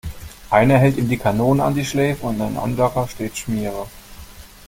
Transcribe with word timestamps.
Einer 0.49 0.79
hält 0.79 0.97
ihm 0.97 1.09
die 1.09 1.19
Kanone 1.19 1.63
an 1.63 1.75
die 1.75 1.85
Schläfe 1.85 2.25
und 2.25 2.41
ein 2.41 2.57
anderer 2.57 3.07
steht 3.07 3.37
Schmiere. 3.37 3.85